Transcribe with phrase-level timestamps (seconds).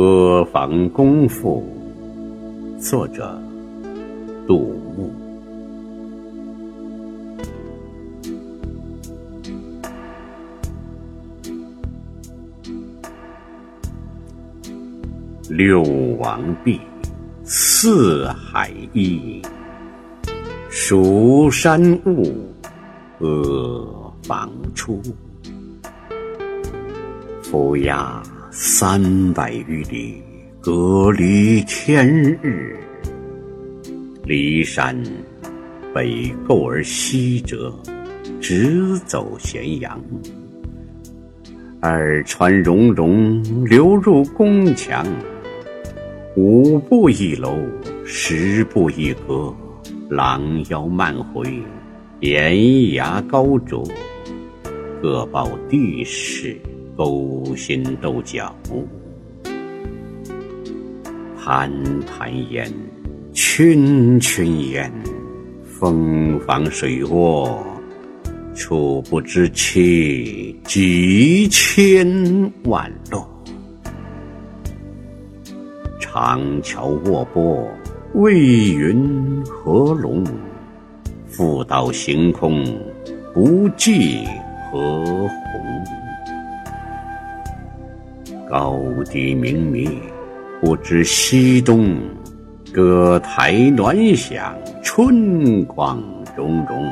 [0.00, 1.62] 阿房宫赋》，
[2.80, 3.38] 作者
[4.46, 5.12] 杜牧。
[15.50, 15.82] 六
[16.18, 16.80] 王毕，
[17.44, 19.42] 四海一，
[20.70, 22.24] 蜀山兀，
[23.18, 25.02] 阿房出。
[27.42, 30.20] 府衙三百余里，
[30.60, 32.04] 隔离天
[32.42, 32.76] 日。
[34.24, 35.00] 骊山
[35.94, 37.72] 北构而西折，
[38.40, 40.02] 直走咸阳。
[41.80, 45.06] 二川溶溶，流入宫墙。
[46.36, 47.54] 五步一楼，
[48.04, 49.54] 十步一阁，
[50.08, 51.46] 廊腰漫回，
[52.18, 53.88] 檐牙高筑，
[55.00, 56.56] 各报地势，
[56.96, 58.54] 勾心斗角。
[61.42, 61.70] 盘
[62.06, 62.70] 盘焉，
[63.32, 64.92] 圈圈焉，
[65.64, 67.64] 风房水卧，
[68.54, 72.06] 处不知期，几千
[72.64, 73.26] 万落。
[75.98, 77.66] 长桥卧波，
[78.14, 80.24] 为云何龙？
[81.26, 82.62] 复道行空，
[83.32, 84.26] 不计
[84.70, 85.28] 何鸿？
[88.50, 89.88] 高低明灭，
[90.60, 91.96] 不知西东。
[92.72, 96.02] 歌台暖响，春光
[96.36, 96.84] 融融。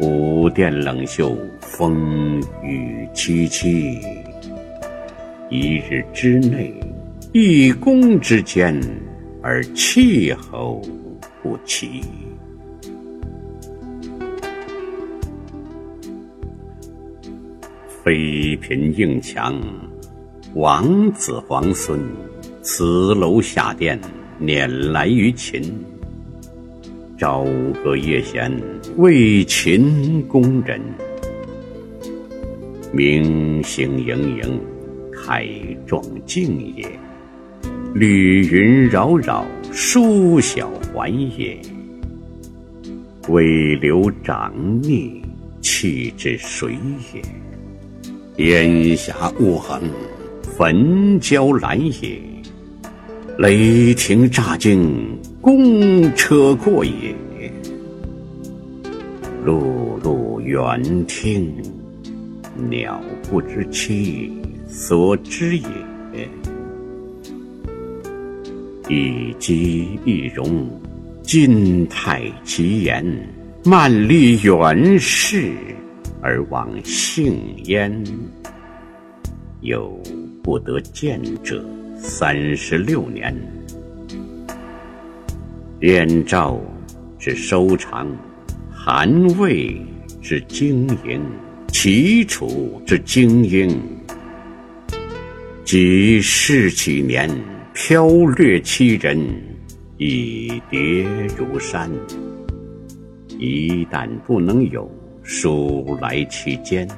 [0.00, 3.96] 舞殿冷袖，风雨凄凄。
[5.50, 6.74] 一日之内。
[7.32, 8.76] 一宫之间，
[9.42, 10.82] 而气候
[11.42, 12.00] 不齐。
[18.02, 19.60] 妃嫔应强，
[20.56, 22.00] 王子皇孙，
[22.62, 24.00] 辞楼下殿，
[24.40, 25.62] 辇来于秦。
[27.18, 27.44] 朝
[27.84, 28.50] 歌夜弦，
[28.96, 30.80] 为秦宫人。
[32.90, 34.58] 明星盈盈，
[35.12, 35.46] 开
[35.86, 36.88] 壮境也。
[37.92, 41.60] 绿云扰扰，疏晓还也。
[43.28, 45.20] 微流长逆，
[45.60, 46.78] 气至水
[47.12, 47.22] 也。
[48.42, 49.82] 烟霞雾横，
[50.56, 52.18] 焚焦兰也。
[53.36, 57.14] 雷霆乍惊，公车过也。
[59.44, 61.52] 碌碌猿听，
[62.70, 62.98] 鸟
[63.30, 64.32] 不知其
[64.66, 65.66] 所之也。
[68.88, 70.66] 一机一容，
[71.22, 73.04] 金泰其言；
[73.62, 75.52] 漫历远视，
[76.22, 78.02] 而往幸焉。
[79.60, 80.00] 有
[80.46, 81.60] 不得见者
[81.98, 83.36] 三十六年。
[85.80, 86.60] 燕赵
[87.18, 88.06] 之收藏，
[88.70, 89.76] 韩魏
[90.22, 91.20] 之经营，
[91.72, 93.76] 齐楚之精英，
[95.64, 97.28] 几世几年。
[97.74, 98.06] 飘
[98.36, 99.20] 掠其人，
[99.98, 101.02] 以叠
[101.36, 101.90] 如山。
[103.38, 104.88] 一旦不能有，
[105.24, 106.88] 数来其间。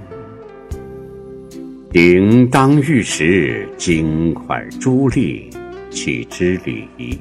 [1.90, 5.50] 鼎当玉石，金块珠砾，
[5.88, 7.18] 岂知礼仪？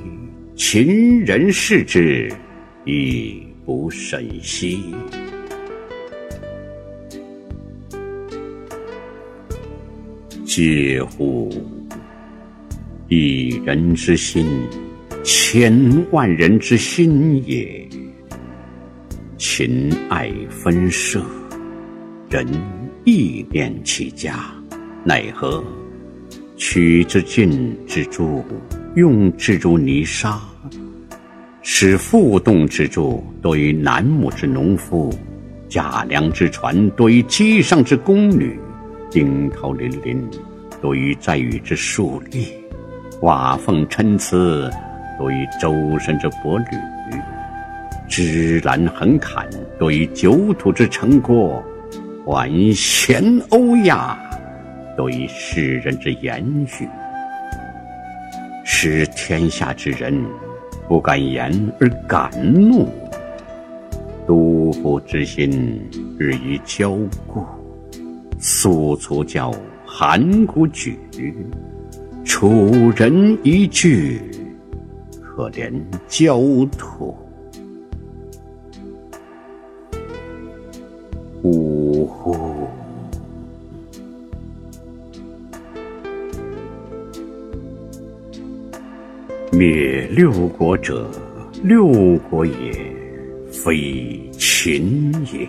[0.57, 2.29] 秦人视之，
[2.83, 4.93] 亦不甚惜。
[10.45, 11.49] 嗟乎！
[13.07, 14.45] 一人之心，
[15.23, 17.87] 千万人之心也。
[19.37, 21.25] 秦爱纷涉，
[22.29, 22.45] 人
[23.05, 24.53] 意念其家，
[25.07, 25.63] 奈何？
[26.57, 28.43] 取之尽之珠，
[28.95, 30.37] 用之如泥沙。
[31.61, 35.17] 使负动之柱多于楠木之农夫，
[35.69, 38.59] 架梁之船多于机上之宫女，
[39.09, 40.17] 惊涛凛凛
[40.81, 42.49] 多于在宇之树立。
[43.21, 44.35] 瓦缝参差，
[45.17, 46.77] 多于周身之帛履；
[48.09, 49.47] 芝兰横槛，
[49.79, 51.63] 多于九土之成果；
[52.25, 54.19] 婉弦欧亚，
[54.97, 56.89] 多于世人之言语。
[58.65, 60.13] 使天下之人
[60.89, 61.49] 不敢言
[61.79, 62.85] 而敢怒，
[64.25, 65.81] 都护之心
[66.19, 67.45] 日益骄固。
[68.39, 69.53] 肃卒教，
[69.85, 70.99] 函谷举。
[72.25, 74.21] 楚人一句，
[75.23, 75.71] 可怜
[76.09, 76.39] 焦
[76.77, 77.15] 土。
[81.43, 82.67] 呜呼！
[89.57, 91.09] 灭六国者，
[91.63, 91.87] 六
[92.29, 92.53] 国也，
[93.51, 95.47] 非秦也；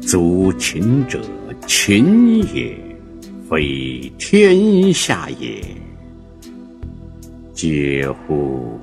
[0.00, 1.20] 族秦者，
[1.66, 2.78] 秦也，
[3.50, 5.60] 非天下也。
[7.56, 8.78] 嗟乎！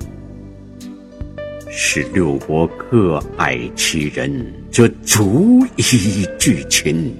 [1.70, 4.30] 使六国各爱其人，
[4.70, 7.10] 则足以拒秦；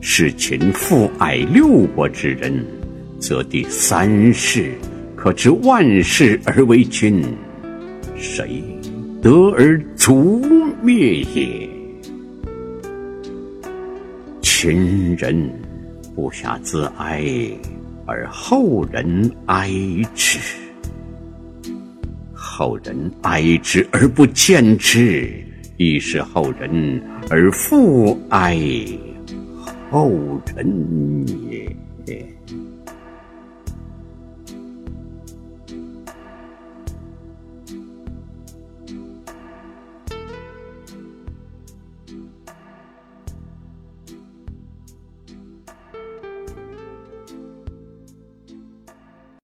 [0.00, 2.64] 使秦复爱六国之人，
[3.18, 4.70] 则第三世
[5.26, 7.20] 可知万世而为君，
[8.14, 8.62] 谁
[9.20, 10.40] 得而族
[10.80, 11.68] 灭也？
[14.40, 15.50] 秦人
[16.14, 17.26] 不暇自哀，
[18.04, 19.68] 而后人哀
[20.14, 20.38] 之。
[22.32, 25.28] 后人哀之而不见之，
[25.76, 28.56] 亦是后人而复哀
[29.90, 30.08] 后
[30.54, 31.26] 人
[32.06, 32.35] 也。